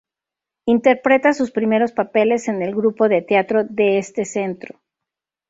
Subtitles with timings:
[0.65, 4.79] Interpreta sus primeros papeles en el grupo de teatro de este centro.